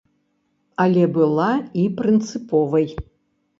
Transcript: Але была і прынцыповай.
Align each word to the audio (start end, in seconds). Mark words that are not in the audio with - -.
Але 0.85 1.03
была 1.19 1.51
і 1.83 1.85
прынцыповай. 2.01 2.91